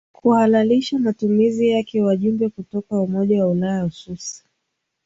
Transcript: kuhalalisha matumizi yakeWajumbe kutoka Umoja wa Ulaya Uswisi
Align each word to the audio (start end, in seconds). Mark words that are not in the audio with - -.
kuhalalisha 0.13 0.99
matumizi 0.99 1.69
yakeWajumbe 1.69 2.49
kutoka 2.49 2.99
Umoja 3.01 3.41
wa 3.45 3.51
Ulaya 3.51 3.85
Uswisi 3.85 4.43